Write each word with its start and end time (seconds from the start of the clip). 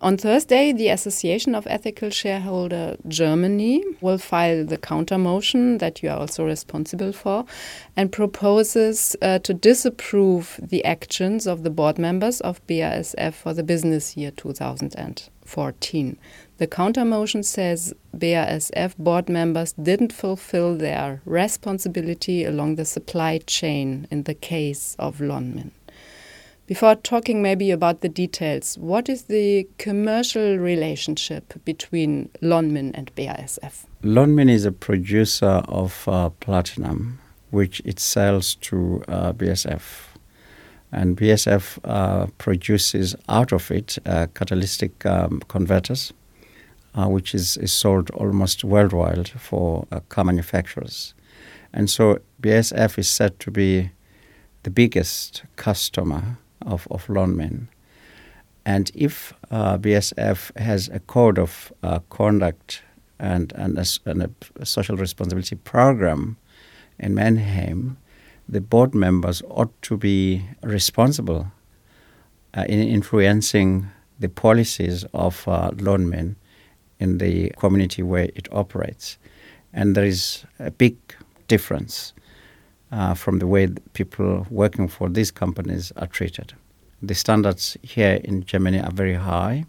On 0.00 0.16
Thursday, 0.16 0.70
the 0.70 0.90
Association 0.90 1.56
of 1.56 1.66
Ethical 1.66 2.10
Shareholder 2.10 2.96
Germany 3.08 3.82
will 4.00 4.18
file 4.18 4.64
the 4.64 4.78
counter 4.78 5.18
motion 5.18 5.78
that 5.78 6.04
you 6.04 6.08
are 6.08 6.18
also 6.18 6.44
responsible 6.44 7.12
for 7.12 7.44
and 7.96 8.12
proposes 8.12 9.16
uh, 9.20 9.40
to 9.40 9.52
disapprove 9.52 10.60
the 10.62 10.84
actions 10.84 11.48
of 11.48 11.64
the 11.64 11.70
board 11.70 11.98
members 11.98 12.40
of 12.42 12.64
BASF 12.68 13.34
for 13.34 13.52
the 13.52 13.64
business 13.64 14.16
year 14.16 14.30
2014. 14.30 16.18
The 16.58 16.66
counter 16.68 17.04
motion 17.04 17.42
says 17.42 17.92
BASF 18.16 18.96
board 18.98 19.28
members 19.28 19.72
didn't 19.72 20.12
fulfill 20.12 20.76
their 20.76 21.22
responsibility 21.24 22.44
along 22.44 22.76
the 22.76 22.84
supply 22.84 23.38
chain 23.38 24.06
in 24.12 24.22
the 24.22 24.34
case 24.34 24.94
of 25.00 25.18
Lonmin. 25.18 25.72
Before 26.68 26.96
talking 26.96 27.40
maybe 27.40 27.70
about 27.70 28.02
the 28.02 28.10
details, 28.10 28.76
what 28.76 29.08
is 29.08 29.22
the 29.22 29.66
commercial 29.78 30.58
relationship 30.58 31.54
between 31.64 32.28
Lonmin 32.42 32.90
and 32.92 33.10
BASF? 33.14 33.86
Lonmin 34.02 34.50
is 34.50 34.66
a 34.66 34.70
producer 34.70 35.62
of 35.66 36.06
uh, 36.06 36.28
platinum, 36.28 37.20
which 37.48 37.80
it 37.86 37.98
sells 37.98 38.54
to 38.56 39.02
uh, 39.08 39.32
BASF. 39.32 40.08
And 40.92 41.16
BASF 41.16 41.78
uh, 41.84 42.26
produces 42.36 43.16
out 43.30 43.50
of 43.50 43.70
it 43.70 43.96
uh, 44.04 44.26
catalytic 44.34 45.06
um, 45.06 45.40
converters, 45.48 46.12
uh, 46.94 47.08
which 47.08 47.34
is, 47.34 47.56
is 47.56 47.72
sold 47.72 48.10
almost 48.10 48.62
worldwide 48.62 49.30
for 49.30 49.86
uh, 49.90 50.00
car 50.10 50.24
manufacturers. 50.24 51.14
And 51.72 51.88
so 51.88 52.18
BASF 52.42 52.98
is 52.98 53.08
said 53.08 53.40
to 53.40 53.50
be 53.50 53.90
the 54.64 54.70
biggest 54.70 55.44
customer 55.56 56.36
of, 56.68 56.86
of 56.90 57.06
Lonmin. 57.06 57.68
And 58.64 58.92
if 58.94 59.32
uh, 59.50 59.78
BASF 59.78 60.56
has 60.58 60.88
a 60.88 61.00
code 61.00 61.38
of 61.38 61.72
uh, 61.82 62.00
conduct 62.10 62.82
and, 63.18 63.52
and, 63.56 63.78
a, 63.78 63.84
and, 64.04 64.34
a, 64.60 64.66
social 64.66 64.96
responsibility 64.96 65.56
program 65.56 66.36
in 66.98 67.14
Mannheim, 67.14 67.96
the 68.48 68.60
board 68.60 68.94
members 68.94 69.42
ought 69.48 69.72
to 69.82 69.96
be 69.96 70.44
responsible 70.62 71.50
uh, 72.54 72.64
in 72.68 72.80
influencing 72.80 73.88
the 74.20 74.28
policies 74.28 75.04
of 75.14 75.46
uh, 75.48 75.70
Lonmin 75.72 76.36
in 76.98 77.18
the 77.18 77.50
community 77.56 78.02
where 78.02 78.28
it 78.34 78.48
operates. 78.52 79.16
And 79.72 79.94
there 79.94 80.04
is 80.04 80.44
a 80.58 80.70
big 80.70 80.96
difference 81.46 82.12
uh, 82.92 83.14
from 83.14 83.38
the 83.38 83.46
way 83.46 83.68
people 83.92 84.46
working 84.50 84.88
for 84.88 85.08
these 85.08 85.30
companies 85.30 85.92
are 85.96 86.06
treated. 86.06 86.54
The 87.02 87.14
standards 87.14 87.76
here 87.82 88.20
in 88.24 88.44
Germany 88.44 88.80
are 88.80 88.90
very 88.90 89.14
high. 89.14 89.64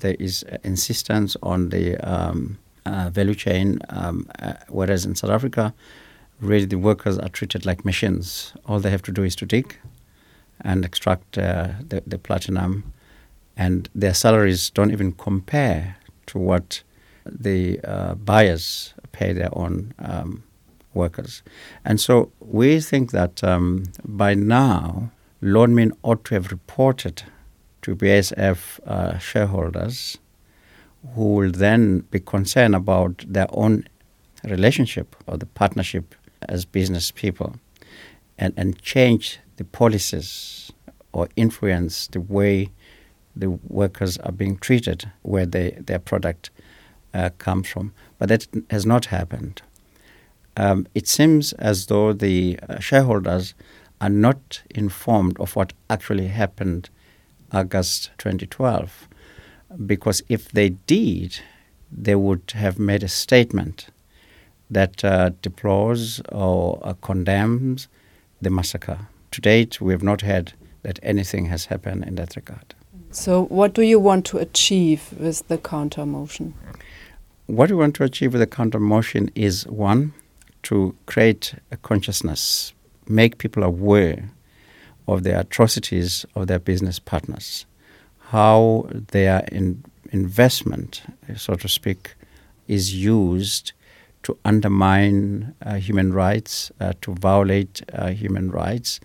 There 0.00 0.16
is 0.18 0.44
insistence 0.64 1.36
on 1.42 1.68
the 1.68 1.96
um, 1.98 2.58
uh, 2.84 3.10
value 3.10 3.34
chain, 3.34 3.78
um, 3.90 4.26
uh, 4.40 4.54
whereas 4.68 5.04
in 5.04 5.14
South 5.14 5.30
Africa, 5.30 5.72
really 6.40 6.66
the 6.66 6.78
workers 6.78 7.18
are 7.18 7.28
treated 7.28 7.64
like 7.64 7.84
machines. 7.84 8.52
All 8.66 8.80
they 8.80 8.90
have 8.90 9.02
to 9.02 9.12
do 9.12 9.22
is 9.22 9.36
to 9.36 9.46
dig 9.46 9.76
and 10.62 10.84
extract 10.84 11.38
uh, 11.38 11.68
the, 11.86 12.02
the 12.06 12.18
platinum, 12.18 12.92
and 13.56 13.88
their 13.94 14.14
salaries 14.14 14.70
don't 14.70 14.90
even 14.90 15.12
compare 15.12 15.96
to 16.26 16.38
what 16.38 16.82
the 17.24 17.78
uh, 17.84 18.14
buyers 18.14 18.94
pay 19.12 19.32
their 19.32 19.50
own 19.52 19.94
um, 20.00 20.42
workers. 20.94 21.42
And 21.84 22.00
so 22.00 22.30
we 22.40 22.80
think 22.80 23.10
that 23.12 23.42
um, 23.44 23.84
by 24.04 24.34
now, 24.34 25.10
Lonmin 25.42 25.92
ought 26.02 26.24
to 26.26 26.34
have 26.34 26.50
reported 26.50 27.24
to 27.82 27.96
BASF 27.96 28.80
uh, 28.86 29.18
shareholders 29.18 30.18
who 31.14 31.34
will 31.34 31.50
then 31.50 32.00
be 32.10 32.20
concerned 32.20 32.76
about 32.76 33.24
their 33.26 33.48
own 33.50 33.84
relationship 34.44 35.16
or 35.26 35.36
the 35.36 35.46
partnership 35.46 36.14
as 36.48 36.64
business 36.64 37.10
people 37.10 37.56
and, 38.38 38.54
and 38.56 38.80
change 38.80 39.38
the 39.56 39.64
policies 39.64 40.72
or 41.12 41.28
influence 41.36 42.06
the 42.08 42.20
way 42.20 42.70
the 43.34 43.50
workers 43.50 44.18
are 44.18 44.32
being 44.32 44.56
treated 44.56 45.10
where 45.22 45.46
they, 45.46 45.70
their 45.72 45.98
product 45.98 46.50
uh, 47.14 47.30
comes 47.38 47.68
from. 47.68 47.92
But 48.18 48.28
that 48.28 48.46
has 48.70 48.86
not 48.86 49.06
happened 49.06 49.62
um, 50.56 50.86
it 50.94 51.08
seems 51.08 51.52
as 51.54 51.86
though 51.86 52.12
the 52.12 52.58
uh, 52.68 52.78
shareholders 52.78 53.54
are 54.00 54.10
not 54.10 54.62
informed 54.70 55.38
of 55.38 55.56
what 55.56 55.72
actually 55.88 56.28
happened 56.28 56.90
August 57.52 58.10
2012. 58.18 59.08
Because 59.86 60.22
if 60.28 60.50
they 60.50 60.70
did, 60.70 61.40
they 61.90 62.14
would 62.14 62.52
have 62.54 62.78
made 62.78 63.02
a 63.02 63.08
statement 63.08 63.86
that 64.70 65.04
uh, 65.04 65.30
deplores 65.40 66.20
or 66.30 66.80
uh, 66.82 66.94
condemns 66.94 67.88
the 68.40 68.50
massacre. 68.50 68.98
To 69.32 69.40
date, 69.40 69.80
we 69.80 69.92
have 69.92 70.02
not 70.02 70.22
heard 70.22 70.52
that 70.82 70.98
anything 71.02 71.46
has 71.46 71.66
happened 71.66 72.04
in 72.04 72.16
that 72.16 72.34
regard. 72.36 72.74
So, 73.10 73.44
what 73.44 73.74
do 73.74 73.82
you 73.82 74.00
want 74.00 74.24
to 74.26 74.38
achieve 74.38 75.14
with 75.18 75.46
the 75.48 75.58
counter 75.58 76.06
motion? 76.06 76.54
What 77.46 77.70
we 77.70 77.76
want 77.76 77.94
to 77.96 78.04
achieve 78.04 78.32
with 78.32 78.40
the 78.40 78.46
counter 78.46 78.80
motion 78.80 79.30
is 79.34 79.66
one, 79.66 80.14
to 80.64 80.94
create 81.06 81.54
a 81.70 81.76
consciousness, 81.76 82.72
make 83.08 83.38
people 83.38 83.62
aware 83.62 84.30
of 85.08 85.22
the 85.22 85.38
atrocities 85.38 86.24
of 86.34 86.46
their 86.46 86.58
business 86.58 86.98
partners, 86.98 87.66
how 88.28 88.86
their 88.90 89.44
in 89.50 89.84
investment, 90.12 91.02
so 91.36 91.54
to 91.54 91.68
speak, 91.68 92.14
is 92.68 92.94
used 92.94 93.72
to 94.22 94.38
undermine 94.44 95.54
uh, 95.62 95.74
human 95.74 96.12
rights, 96.12 96.70
uh, 96.80 96.92
to 97.00 97.14
violate 97.14 97.82
uh, 97.92 98.08
human 98.08 98.50
rights, 98.50 99.00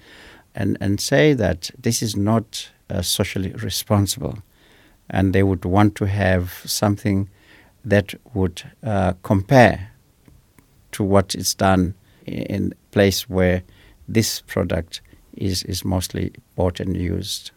and, 0.54 0.78
and 0.80 1.00
say 1.00 1.34
that 1.34 1.72
this 1.78 2.02
is 2.02 2.16
not 2.16 2.70
uh, 2.90 3.02
socially 3.02 3.52
responsible. 3.54 4.40
And 5.10 5.34
they 5.34 5.44
would 5.44 5.64
want 5.66 5.96
to 5.96 6.06
have 6.06 6.62
something 6.66 7.30
that 7.86 8.14
would 8.34 8.64
uh, 8.84 9.14
compare 9.24 9.92
to 10.98 11.04
what 11.04 11.36
is 11.36 11.54
done 11.54 11.94
in 12.26 12.74
place 12.90 13.30
where 13.30 13.62
this 14.08 14.42
product 14.42 15.02
is, 15.36 15.62
is 15.64 15.86
mostly 15.86 16.34
bought 16.56 16.80
and 16.80 16.98
used. 16.98 17.52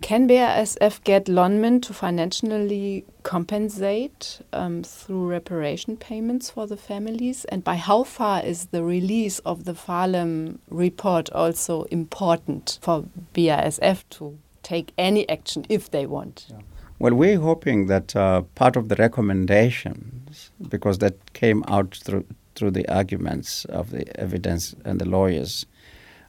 Can 0.00 0.26
BASF 0.26 1.04
get 1.04 1.26
Lonmin 1.26 1.80
to 1.82 1.94
financially 1.94 3.04
compensate 3.22 4.40
um, 4.52 4.82
through 4.82 5.28
reparation 5.28 5.96
payments 5.96 6.50
for 6.50 6.66
the 6.66 6.76
families? 6.76 7.44
And 7.44 7.62
by 7.62 7.76
how 7.76 8.02
far 8.02 8.44
is 8.44 8.66
the 8.66 8.82
release 8.82 9.38
of 9.40 9.64
the 9.64 9.74
Farlam 9.74 10.58
report 10.68 11.30
also 11.30 11.84
important 11.84 12.80
for 12.82 13.04
BASF 13.32 14.02
to 14.10 14.36
take 14.64 14.92
any 14.98 15.28
action 15.28 15.64
if 15.68 15.88
they 15.92 16.06
want? 16.06 16.46
Yeah. 16.50 16.56
Well, 16.98 17.14
we're 17.14 17.38
hoping 17.38 17.86
that 17.86 18.16
uh, 18.16 18.42
part 18.56 18.74
of 18.74 18.88
the 18.88 18.96
recommendations, 18.96 20.50
because 20.68 20.98
that 20.98 21.32
came 21.32 21.62
out 21.68 22.00
through 22.02 22.24
through 22.54 22.72
the 22.72 22.88
arguments 22.88 23.64
of 23.66 23.90
the 23.90 24.04
evidence 24.20 24.74
and 24.84 25.00
the 25.00 25.08
lawyers, 25.08 25.66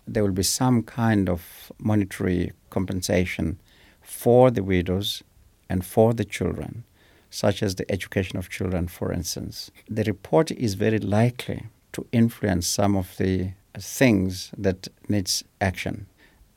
there 0.08 0.24
will 0.24 0.32
be 0.32 0.44
some 0.44 0.84
kind 0.84 1.30
of 1.30 1.72
monetary 1.80 2.52
compensation 2.70 3.60
for 4.02 4.52
the 4.52 4.64
widows 4.64 5.24
and 5.70 5.86
for 5.86 6.14
the 6.14 6.26
children, 6.26 6.84
such 7.30 7.64
as 7.64 7.76
the 7.76 7.90
education 7.92 8.38
of 8.38 8.50
children, 8.50 8.88
for 8.88 9.12
instance. 9.12 9.72
The 9.90 10.04
report 10.04 10.52
is 10.52 10.74
very 10.74 11.00
likely 11.00 11.68
to 11.94 12.06
influence 12.12 12.68
some 12.68 12.96
of 12.96 13.16
the 13.18 13.52
things 13.78 14.52
that 14.58 14.88
needs 15.08 15.44
action. 15.62 16.08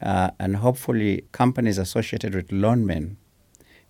Uh, 0.00 0.30
and 0.38 0.56
hopefully, 0.56 1.24
companies 1.32 1.78
associated 1.78 2.34
with 2.34 2.48
Lonmin 2.48 3.16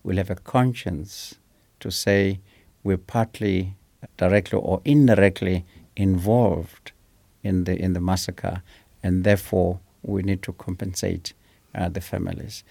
will 0.03 0.17
have 0.17 0.29
a 0.29 0.35
conscience 0.35 1.35
to 1.79 1.91
say 1.91 2.39
we're 2.83 2.97
partly 2.97 3.75
directly 4.17 4.59
or 4.59 4.81
indirectly 4.85 5.65
involved 5.95 6.91
in 7.43 7.63
the 7.63 7.75
in 7.75 7.93
the 7.93 7.99
massacre, 7.99 8.61
and 9.03 9.23
therefore 9.23 9.79
we 10.03 10.21
need 10.23 10.41
to 10.43 10.53
compensate 10.53 11.33
uh, 11.75 11.89
the 11.89 12.01
families. 12.01 12.63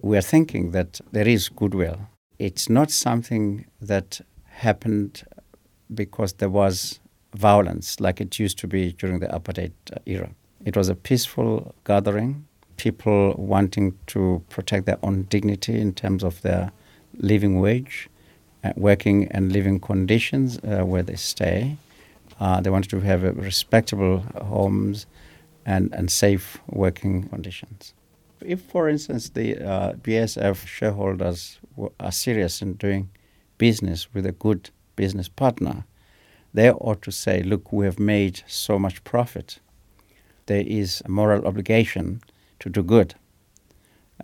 We 0.00 0.16
are 0.16 0.22
thinking 0.22 0.70
that 0.72 1.00
there 1.12 1.28
is 1.28 1.48
goodwill. 1.48 2.08
It's 2.38 2.68
not 2.68 2.90
something 2.90 3.66
that 3.80 4.20
happened 4.44 5.24
because 5.92 6.34
there 6.34 6.50
was 6.50 7.00
violence 7.34 8.00
like 8.00 8.20
it 8.20 8.38
used 8.38 8.58
to 8.58 8.66
be 8.66 8.92
during 8.92 9.20
the 9.20 9.26
apartheid 9.26 9.72
uh, 9.92 9.98
era. 10.06 10.30
It 10.64 10.76
was 10.76 10.88
a 10.88 10.94
peaceful 10.94 11.74
gathering, 11.84 12.46
people 12.76 13.34
wanting 13.36 13.98
to 14.08 14.42
protect 14.48 14.86
their 14.86 14.98
own 15.02 15.22
dignity 15.24 15.80
in 15.80 15.94
terms 15.94 16.22
of 16.22 16.42
their 16.42 16.72
living 17.16 17.60
wage 17.60 18.08
working 18.76 19.28
and 19.30 19.52
living 19.52 19.80
conditions 19.80 20.58
uh, 20.58 20.84
where 20.84 21.02
they 21.02 21.16
stay. 21.16 21.76
Uh, 22.40 22.60
they 22.60 22.70
wanted 22.70 22.90
to 22.90 23.00
have 23.00 23.22
respectable 23.36 24.18
homes 24.42 25.06
and, 25.66 25.92
and 25.92 26.10
safe 26.10 26.58
working 26.68 27.28
conditions. 27.28 27.94
If, 28.40 28.60
for 28.60 28.88
instance, 28.88 29.30
the 29.30 29.56
uh, 29.56 29.92
BASF 29.94 30.66
shareholders 30.66 31.58
are 31.98 32.12
serious 32.12 32.62
in 32.62 32.74
doing 32.74 33.10
business 33.58 34.12
with 34.14 34.24
a 34.24 34.32
good 34.32 34.70
business 34.96 35.28
partner, 35.28 35.84
they 36.54 36.70
ought 36.70 37.02
to 37.02 37.12
say, 37.12 37.42
look, 37.42 37.72
we 37.72 37.84
have 37.84 37.98
made 37.98 38.42
so 38.46 38.78
much 38.78 39.02
profit. 39.04 39.58
There 40.46 40.64
is 40.66 41.02
a 41.04 41.08
moral 41.08 41.46
obligation 41.46 42.22
to 42.60 42.70
do 42.70 42.82
good 42.82 43.14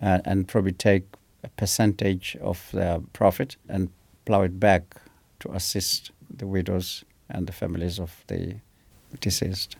uh, 0.01 0.19
and 0.25 0.47
probably 0.47 0.71
take 0.71 1.03
a 1.43 1.49
percentage 1.49 2.35
of 2.41 2.69
the 2.71 3.03
profit 3.13 3.57
and 3.69 3.89
plow 4.25 4.41
it 4.41 4.59
back 4.59 4.95
to 5.39 5.51
assist 5.51 6.11
the 6.29 6.47
widows 6.47 7.03
and 7.29 7.47
the 7.47 7.53
families 7.53 7.99
of 7.99 8.23
the 8.27 8.55
deceased. 9.21 9.75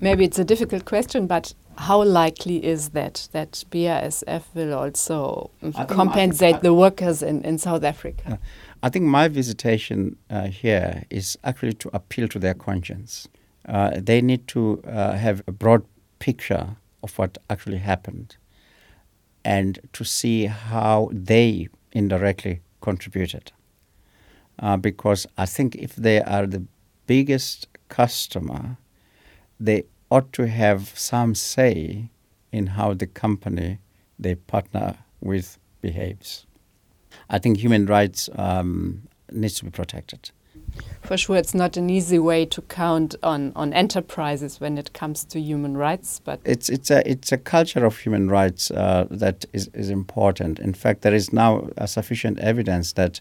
Maybe 0.00 0.24
it's 0.24 0.38
a 0.38 0.44
difficult 0.44 0.84
question, 0.84 1.26
but 1.26 1.54
how 1.76 2.02
likely 2.02 2.64
is 2.64 2.90
that 2.90 3.28
that 3.32 3.64
BASF 3.70 4.42
will 4.54 4.74
also 4.74 5.50
compensate 5.88 6.62
the 6.62 6.74
workers 6.74 7.22
in, 7.22 7.42
in 7.42 7.58
South 7.58 7.84
Africa? 7.84 8.38
I 8.82 8.90
think 8.90 9.06
my 9.06 9.28
visitation 9.28 10.16
uh, 10.30 10.48
here 10.48 11.04
is 11.10 11.38
actually 11.44 11.74
to 11.74 11.90
appeal 11.92 12.28
to 12.28 12.38
their 12.38 12.54
conscience. 12.54 13.28
Uh, 13.66 13.92
they 13.96 14.20
need 14.20 14.46
to 14.48 14.82
uh, 14.86 15.12
have 15.12 15.42
a 15.46 15.52
broad 15.52 15.84
picture 16.18 16.76
of 17.02 17.16
what 17.18 17.38
actually 17.48 17.78
happened 17.78 18.36
and 19.44 19.78
to 19.92 20.04
see 20.04 20.46
how 20.46 21.10
they 21.12 21.68
indirectly 21.92 22.60
contributed. 22.80 23.52
Uh, 24.58 24.76
because 24.76 25.26
I 25.36 25.46
think 25.46 25.74
if 25.74 25.96
they 25.96 26.22
are 26.22 26.46
the 26.46 26.64
biggest 27.06 27.66
customer, 27.88 28.76
they 29.58 29.84
ought 30.10 30.32
to 30.34 30.46
have 30.46 30.92
some 30.96 31.34
say 31.34 32.10
in 32.52 32.66
how 32.68 32.94
the 32.94 33.06
company 33.06 33.78
they 34.18 34.36
partner 34.36 34.96
with 35.20 35.58
behaves. 35.80 36.46
I 37.28 37.38
think 37.38 37.58
human 37.58 37.86
rights 37.86 38.28
um, 38.36 39.02
needs 39.32 39.54
to 39.54 39.64
be 39.64 39.70
protected. 39.70 40.30
For 41.02 41.16
sure, 41.16 41.36
it's 41.36 41.54
not 41.54 41.76
an 41.76 41.90
easy 41.90 42.18
way 42.18 42.46
to 42.46 42.62
count 42.62 43.14
on, 43.22 43.52
on 43.54 43.72
enterprises 43.72 44.60
when 44.60 44.78
it 44.78 44.92
comes 44.92 45.24
to 45.26 45.40
human 45.40 45.76
rights, 45.76 46.20
but 46.24 46.40
it's 46.44 46.68
it's 46.68 46.90
a 46.90 47.08
it's 47.08 47.30
a 47.30 47.38
culture 47.38 47.84
of 47.84 47.98
human 47.98 48.28
rights 48.28 48.70
uh, 48.70 49.06
that 49.10 49.44
is, 49.52 49.68
is 49.74 49.90
important. 49.90 50.58
In 50.58 50.74
fact, 50.74 51.02
there 51.02 51.14
is 51.14 51.32
now 51.32 51.68
sufficient 51.86 52.38
evidence 52.38 52.92
that 52.94 53.20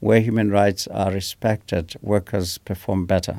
where 0.00 0.20
human 0.20 0.50
rights 0.50 0.86
are 0.88 1.12
respected, 1.12 1.94
workers 2.02 2.58
perform 2.58 3.06
better. 3.06 3.36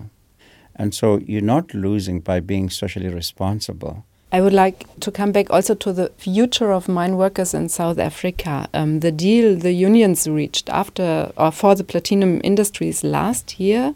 And 0.75 0.93
so 0.95 1.17
you're 1.17 1.41
not 1.41 1.73
losing 1.73 2.21
by 2.21 2.39
being 2.39 2.69
socially 2.69 3.09
responsible. 3.09 4.05
I 4.31 4.39
would 4.39 4.53
like 4.53 4.85
to 5.01 5.11
come 5.11 5.33
back 5.33 5.49
also 5.49 5.75
to 5.75 5.91
the 5.91 6.09
future 6.17 6.71
of 6.71 6.87
mine 6.87 7.17
workers 7.17 7.53
in 7.53 7.67
South 7.67 7.99
Africa. 7.99 8.69
Um, 8.73 9.01
the 9.01 9.11
deal 9.11 9.57
the 9.57 9.73
unions 9.73 10.25
reached 10.25 10.69
after 10.69 11.33
or 11.35 11.51
for 11.51 11.75
the 11.75 11.83
platinum 11.83 12.39
industries 12.43 13.03
last 13.03 13.59
year 13.59 13.93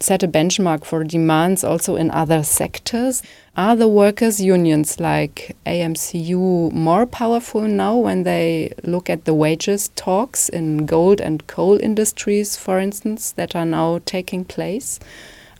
set 0.00 0.22
a 0.22 0.28
benchmark 0.28 0.84
for 0.84 1.04
demands 1.04 1.62
also 1.62 1.96
in 1.96 2.10
other 2.10 2.42
sectors. 2.42 3.22
Are 3.56 3.76
the 3.76 3.88
workers' 3.88 4.40
unions 4.40 4.98
like 4.98 5.54
AMCU 5.66 6.72
more 6.72 7.06
powerful 7.06 7.62
now 7.62 7.96
when 7.96 8.22
they 8.22 8.72
look 8.82 9.10
at 9.10 9.26
the 9.26 9.34
wages 9.34 9.90
talks 9.96 10.48
in 10.48 10.86
gold 10.86 11.20
and 11.20 11.46
coal 11.46 11.78
industries, 11.78 12.56
for 12.56 12.78
instance, 12.78 13.32
that 13.32 13.54
are 13.54 13.66
now 13.66 14.00
taking 14.06 14.44
place? 14.44 14.98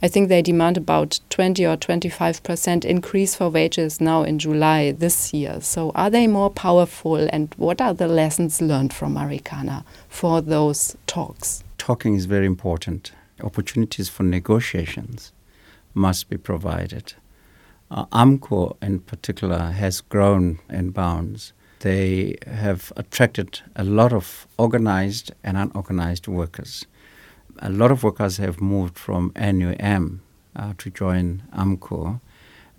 I 0.02 0.08
think 0.08 0.31
they 0.31 0.40
demand 0.40 0.78
about 0.78 1.20
20 1.28 1.66
or 1.66 1.76
25 1.76 2.43
percent 2.43 2.86
increase 2.86 3.34
for 3.34 3.50
wages 3.50 4.00
now 4.00 4.22
in 4.22 4.38
July 4.38 4.93
this 4.93 5.34
year. 5.34 5.60
So, 5.60 5.90
are 5.94 6.08
they 6.08 6.26
more 6.26 6.48
powerful, 6.48 7.16
and 7.31 7.54
what 7.58 7.82
are 7.82 7.93
the 7.93 8.08
lessons 8.08 8.62
learned 8.62 8.94
from 8.94 9.14
Marikana 9.14 9.84
for 10.08 10.40
those 10.40 10.96
talks? 11.06 11.62
Talking 11.76 12.14
is 12.14 12.25
very 12.25 12.46
important 12.46 13.12
opportunities 13.42 14.08
for 14.08 14.22
negotiations 14.22 15.32
must 15.94 16.28
be 16.28 16.37
provided. 16.37 17.14
Uh, 17.90 18.06
AMCU, 18.06 18.76
in 18.81 19.00
particular, 19.00 19.72
has 19.72 20.00
grown 20.00 20.60
in 20.69 20.90
bounds. 20.90 21.52
They 21.81 22.37
have 22.46 22.92
attracted 22.96 23.60
a 23.75 23.84
lot 23.84 24.12
of 24.12 24.46
organized 24.58 25.32
and 25.42 25.56
unorganized 25.56 26.28
workers. 26.28 26.87
A 27.58 27.70
lot 27.70 27.90
of 27.90 28.04
workers 28.04 28.37
have 28.37 28.60
moved 28.60 28.98
from 28.98 29.32
NUM 29.34 30.22
uh, 30.54 30.75
to 30.78 30.90
join 30.90 31.43
AMCU 31.52 32.20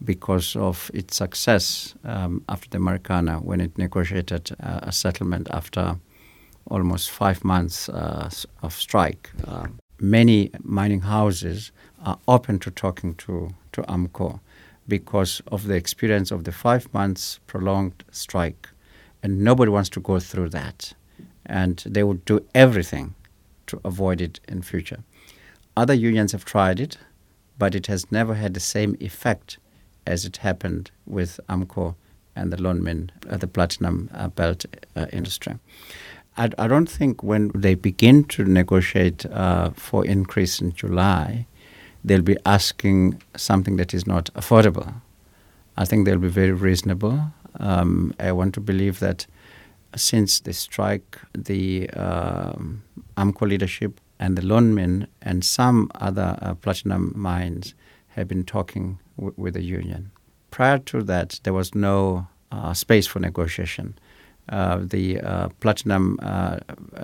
because 0.03 0.55
of 0.55 0.89
its 0.93 1.15
success 1.15 1.93
um, 2.03 2.43
after 2.49 2.69
the 2.69 2.77
Marikana 2.77 3.43
when 3.43 3.61
it 3.61 3.77
negotiated 3.77 4.51
uh, 4.63 4.79
a 4.83 4.91
settlement 4.91 5.47
after 5.51 5.97
almost 6.69 7.09
five 7.09 7.43
months 7.43 7.89
uh, 7.89 8.29
of 8.63 8.73
strike. 8.73 9.29
Uh, 9.45 9.67
many 10.01 10.49
mining 10.63 11.01
houses 11.01 11.71
are 12.03 12.17
open 12.27 12.59
to 12.59 12.71
talking 12.71 13.13
to, 13.15 13.53
to 13.71 13.81
AMCU 13.83 14.39
because 14.87 15.41
of 15.47 15.67
the 15.67 15.75
experience 15.75 16.31
of 16.31 16.43
the 16.43 16.51
five 16.51 16.91
months 16.93 17.39
prolonged 17.47 18.03
strike. 18.11 18.69
And 19.23 19.43
nobody 19.43 19.69
wants 19.69 19.89
to 19.91 19.99
go 19.99 20.19
through 20.19 20.49
that. 20.49 20.93
And 21.45 21.83
they 21.85 22.03
would 22.03 22.25
do 22.25 22.43
everything 22.55 23.13
to 23.67 23.79
avoid 23.85 24.19
it 24.19 24.39
in 24.47 24.63
future. 24.63 25.03
Other 25.77 25.93
unions 25.93 26.31
have 26.31 26.43
tried 26.43 26.79
it, 26.79 26.97
but 27.57 27.75
it 27.75 27.87
has 27.87 28.11
never 28.11 28.33
had 28.33 28.53
the 28.55 28.59
same 28.59 28.97
effect 28.99 29.59
as 30.07 30.25
it 30.25 30.37
happened 30.37 30.89
with 31.05 31.39
AMCU 31.47 31.95
and 32.35 32.51
the 32.51 32.57
Lonmin, 32.57 33.09
uh, 33.29 33.37
the 33.37 33.47
platinum 33.47 34.09
uh, 34.13 34.27
belt 34.29 34.65
uh, 34.95 35.05
industry. 35.13 35.55
I, 36.37 36.49
I 36.57 36.67
don't 36.67 36.89
think 36.89 37.23
when 37.23 37.51
they 37.53 37.75
begin 37.75 38.23
to 38.25 38.43
negotiate 38.45 39.25
uh, 39.25 39.71
for 39.71 40.05
increase 40.05 40.61
in 40.61 40.73
July, 40.73 41.47
they'll 42.03 42.21
be 42.21 42.37
asking 42.45 43.21
something 43.35 43.75
that 43.77 43.93
is 43.93 44.07
not 44.07 44.33
affordable. 44.33 45.01
I 45.77 45.85
think 45.85 46.05
they'll 46.05 46.17
be 46.17 46.27
very 46.27 46.51
reasonable. 46.51 47.31
Um, 47.59 48.13
I 48.19 48.31
want 48.31 48.53
to 48.55 48.61
believe 48.61 48.99
that 48.99 49.27
since 49.95 50.39
the 50.39 50.53
strike, 50.53 51.17
the 51.33 51.89
um, 51.91 52.83
AMCU 53.17 53.47
leadership 53.47 53.99
and 54.19 54.37
the 54.37 54.41
Lonmin 54.41 55.07
and 55.21 55.43
some 55.43 55.91
other 55.95 56.37
uh, 56.41 56.53
platinum 56.55 57.13
mines 57.15 57.73
have 58.09 58.27
been 58.27 58.43
talking 58.45 58.99
w- 59.17 59.33
with 59.35 59.55
the 59.55 59.63
union. 59.63 60.11
Prior 60.49 60.77
to 60.79 61.03
that, 61.03 61.39
there 61.43 61.53
was 61.53 61.75
no 61.75 62.27
uh, 62.51 62.73
space 62.73 63.07
for 63.07 63.19
negotiation. 63.19 63.97
Uh, 64.51 64.81
the 64.83 65.17
uh, 65.21 65.47
platinum 65.61 66.19
uh, 66.21 66.59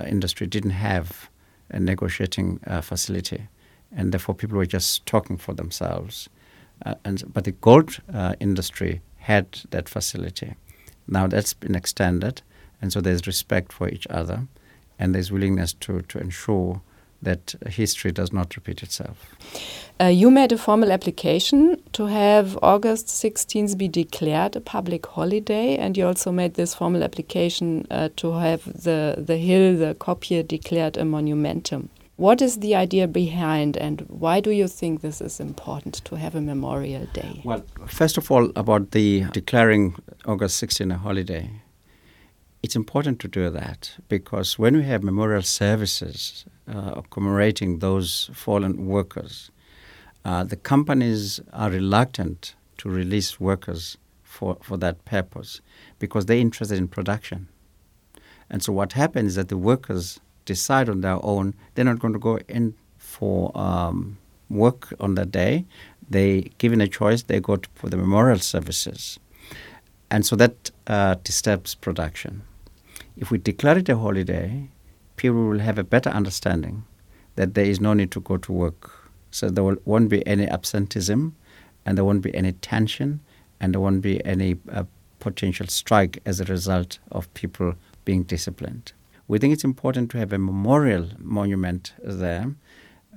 industry 0.05 0.45
didn't 0.45 0.71
have 0.71 1.29
a 1.69 1.79
negotiating 1.79 2.59
facility, 2.81 3.47
and 3.95 4.11
therefore 4.11 4.35
people 4.35 4.57
were 4.57 4.65
just 4.65 5.05
talking 5.05 5.37
for 5.37 5.55
themselves. 5.55 6.29
and 7.03 7.23
but 7.33 7.43
the 7.43 7.51
gold 7.51 7.99
industry 8.39 9.01
had 9.17 9.45
that 9.71 9.89
facility. 9.89 10.55
Now 11.07 11.27
that's 11.27 11.53
been 11.53 11.75
extended, 11.75 12.41
and 12.81 12.91
so 12.91 13.01
there's 13.01 13.27
respect 13.27 13.73
for 13.73 13.89
each 13.89 14.07
other, 14.09 14.47
and 14.99 15.13
there's 15.15 15.31
willingness 15.31 15.73
to 15.73 16.01
to 16.01 16.19
ensure 16.19 16.81
that 17.21 17.55
history 17.67 18.11
does 18.11 18.31
not 18.31 18.55
repeat 18.55 18.83
itself. 18.83 19.35
Uh, 19.99 20.05
you 20.05 20.29
made 20.29 20.51
a 20.51 20.57
formal 20.57 20.91
application 20.91 21.81
to 21.91 22.05
have 22.05 22.57
August 22.61 23.07
16th 23.07 23.77
be 23.77 23.87
declared 23.87 24.55
a 24.55 24.61
public 24.61 25.05
holiday, 25.07 25.75
and 25.75 25.97
you 25.97 26.05
also 26.05 26.31
made 26.31 26.53
this 26.53 26.75
formal 26.75 27.03
application 27.03 27.87
uh, 27.89 28.09
to 28.15 28.33
have 28.33 28.63
the, 28.83 29.15
the 29.17 29.37
hill, 29.37 29.75
the 29.75 29.95
Kopje, 29.95 30.47
declared 30.47 30.97
a 30.97 31.01
monumentum. 31.01 31.89
What 32.17 32.41
is 32.41 32.59
the 32.59 32.75
idea 32.75 33.07
behind, 33.07 33.77
and 33.77 34.01
why 34.07 34.39
do 34.39 34.51
you 34.51 34.67
think 34.67 35.01
this 35.01 35.21
is 35.21 35.39
important 35.39 35.95
to 36.05 36.15
have 36.15 36.35
a 36.35 36.41
memorial 36.41 37.07
day? 37.13 37.41
Well, 37.43 37.63
first 37.87 38.17
of 38.17 38.31
all, 38.31 38.51
about 38.55 38.91
the 38.91 39.25
declaring 39.31 39.95
August 40.25 40.57
16 40.57 40.91
a 40.91 40.97
holiday, 40.97 41.49
it's 42.63 42.75
important 42.75 43.19
to 43.19 43.27
do 43.27 43.49
that 43.49 43.97
because 44.09 44.59
when 44.59 44.75
we 44.75 44.83
have 44.83 45.03
memorial 45.03 45.43
services 45.43 46.45
uh, 46.67 47.01
commemorating 47.09 47.79
those 47.79 48.29
fallen 48.33 48.87
workers, 48.87 49.51
uh, 50.25 50.43
the 50.43 50.55
companies 50.55 51.39
are 51.53 51.69
reluctant 51.69 52.55
to 52.77 52.89
release 52.89 53.39
workers 53.39 53.97
for, 54.23 54.57
for 54.61 54.77
that 54.77 55.03
purpose 55.05 55.61
because 55.99 56.25
they're 56.25 56.37
interested 56.37 56.77
in 56.77 56.87
production. 56.87 57.47
And 58.49 58.63
so 58.63 58.71
what 58.73 58.93
happens 58.93 59.31
is 59.31 59.35
that 59.35 59.49
the 59.49 59.57
workers 59.57 60.19
decide 60.45 60.89
on 60.89 61.01
their 61.01 61.23
own 61.23 61.53
they're 61.73 61.85
not 61.85 61.99
going 61.99 62.13
to 62.13 62.19
go 62.19 62.37
in 62.47 62.73
for 62.97 63.51
um, 63.57 64.17
work 64.49 64.93
on 64.99 65.15
that 65.15 65.31
day. 65.31 65.65
They, 66.09 66.51
given 66.57 66.79
a 66.81 66.87
choice, 66.87 67.23
they 67.23 67.39
go 67.39 67.57
to, 67.57 67.69
for 67.75 67.89
the 67.89 67.97
memorial 67.97 68.39
services. 68.39 69.19
And 70.09 70.25
so 70.25 70.35
that 70.37 70.71
uh, 70.87 71.15
disturbs 71.23 71.75
production. 71.75 72.43
If 73.17 73.31
we 73.31 73.37
declare 73.37 73.77
it 73.77 73.89
a 73.89 73.97
holiday, 73.97 74.69
people 75.17 75.47
will 75.47 75.59
have 75.59 75.77
a 75.77 75.83
better 75.83 76.09
understanding 76.09 76.83
that 77.35 77.53
there 77.53 77.65
is 77.65 77.79
no 77.79 77.93
need 77.93 78.11
to 78.11 78.21
go 78.21 78.37
to 78.37 78.51
work. 78.51 78.91
So 79.31 79.49
there 79.49 79.63
will, 79.63 79.77
won't 79.85 80.09
be 80.09 80.25
any 80.25 80.47
absenteeism, 80.47 81.35
and 81.85 81.97
there 81.97 82.05
won't 82.05 82.21
be 82.21 82.33
any 82.33 82.53
tension, 82.53 83.19
and 83.59 83.73
there 83.73 83.81
won't 83.81 84.01
be 84.01 84.23
any 84.25 84.55
uh, 84.71 84.83
potential 85.19 85.67
strike 85.67 86.19
as 86.25 86.39
a 86.39 86.45
result 86.45 86.99
of 87.11 87.31
people 87.33 87.73
being 88.05 88.23
disciplined. 88.23 88.93
We 89.27 89.39
think 89.39 89.53
it's 89.53 89.63
important 89.63 90.09
to 90.11 90.17
have 90.17 90.31
a 90.31 90.37
memorial 90.37 91.09
monument 91.19 91.93
there 92.01 92.55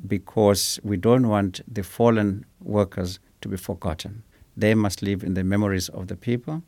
because 0.06 0.80
we 0.82 0.96
don't 0.96 1.28
want 1.28 1.60
the 1.72 1.82
fallen 1.82 2.44
workers 2.60 3.20
to 3.42 3.48
be 3.48 3.56
forgotten. 3.56 4.22
They 4.56 4.74
must 4.74 5.02
live 5.02 5.22
in 5.22 5.34
the 5.34 5.44
memories 5.44 5.88
of 5.88 6.08
the 6.08 6.16
people, 6.16 6.62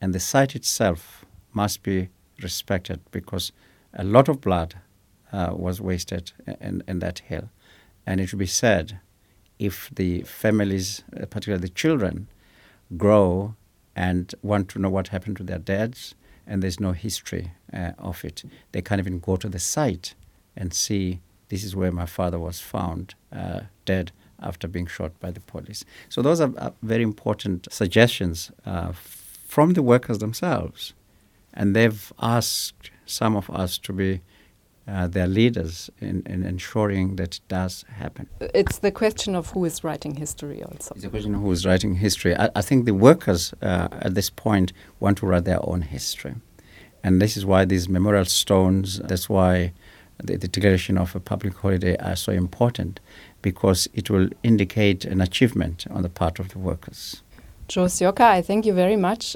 and 0.00 0.14
the 0.14 0.20
site 0.20 0.56
itself 0.56 1.24
must 1.52 1.82
be 1.82 2.08
respected 2.42 3.00
because 3.10 3.52
a 3.96 4.04
lot 4.04 4.28
of 4.28 4.40
blood 4.40 4.76
uh, 5.32 5.52
was 5.52 5.80
wasted 5.80 6.32
in, 6.60 6.82
in 6.86 7.00
that 7.00 7.18
hill. 7.20 7.50
And 8.06 8.20
it 8.20 8.28
should 8.28 8.38
be 8.38 8.46
said 8.46 9.00
if 9.58 9.90
the 9.94 10.22
families, 10.22 11.02
uh, 11.14 11.26
particularly 11.26 11.62
the 11.62 11.68
children, 11.68 12.28
grow 12.96 13.54
and 13.96 14.34
want 14.42 14.68
to 14.68 14.78
know 14.78 14.90
what 14.90 15.08
happened 15.08 15.38
to 15.38 15.42
their 15.42 15.58
dads, 15.58 16.14
and 16.46 16.62
there's 16.62 16.78
no 16.78 16.92
history 16.92 17.52
uh, 17.72 17.92
of 17.98 18.24
it, 18.24 18.44
they 18.72 18.82
can't 18.82 19.00
even 19.00 19.18
go 19.18 19.36
to 19.36 19.48
the 19.48 19.58
site 19.58 20.14
and 20.54 20.72
see 20.72 21.20
this 21.48 21.64
is 21.64 21.74
where 21.74 21.90
my 21.90 22.06
father 22.06 22.38
was 22.38 22.60
found 22.60 23.14
uh, 23.32 23.60
dead 23.84 24.12
after 24.40 24.68
being 24.68 24.86
shot 24.86 25.18
by 25.18 25.30
the 25.30 25.40
police. 25.40 25.84
So 26.08 26.22
those 26.22 26.40
are 26.40 26.52
uh, 26.58 26.70
very 26.82 27.02
important 27.02 27.66
suggestions 27.70 28.50
uh, 28.64 28.92
from 28.92 29.72
the 29.72 29.82
workers 29.82 30.18
themselves, 30.18 30.92
and 31.54 31.74
they've 31.74 32.12
asked 32.20 32.90
some 33.06 33.36
of 33.36 33.48
us 33.50 33.78
to 33.78 33.92
be 33.92 34.20
uh, 34.88 35.08
their 35.08 35.26
leaders 35.26 35.90
in, 35.98 36.22
in, 36.26 36.44
ensuring 36.44 37.16
that 37.16 37.36
it 37.36 37.40
does 37.48 37.84
happen. 37.88 38.28
It's 38.40 38.78
the 38.78 38.92
question 38.92 39.34
of 39.34 39.50
who 39.50 39.64
is 39.64 39.82
writing 39.82 40.14
history 40.14 40.62
also. 40.62 40.94
It's 40.94 41.04
a 41.04 41.08
question 41.08 41.34
of 41.34 41.40
who 41.40 41.50
is 41.50 41.66
writing 41.66 41.96
history. 41.96 42.36
I, 42.36 42.50
I 42.54 42.62
think 42.62 42.84
the 42.84 42.94
workers 42.94 43.52
uh, 43.62 43.88
at 43.92 44.14
this 44.14 44.30
point 44.30 44.72
want 45.00 45.18
to 45.18 45.26
write 45.26 45.44
their 45.44 45.58
own 45.68 45.82
history. 45.82 46.36
And 47.02 47.20
this 47.20 47.36
is 47.36 47.44
why 47.44 47.64
these 47.64 47.88
memorial 47.88 48.24
stones, 48.26 49.00
that's 49.00 49.28
why 49.28 49.72
the, 50.22 50.36
the 50.36 50.48
declaration 50.48 50.98
of 50.98 51.16
a 51.16 51.20
public 51.20 51.54
holiday 51.56 51.96
are 51.96 52.16
so 52.16 52.32
important, 52.32 53.00
because 53.42 53.88
it 53.92 54.08
will 54.08 54.28
indicate 54.42 55.04
an 55.04 55.20
achievement 55.20 55.86
on 55.90 56.02
the 56.02 56.08
part 56.08 56.38
of 56.38 56.50
the 56.50 56.58
workers. 56.58 57.22
Jo 57.68 57.86
Seoka, 57.86 58.20
I 58.20 58.42
thank 58.42 58.64
you 58.64 58.72
very 58.72 58.94
much 58.94 59.34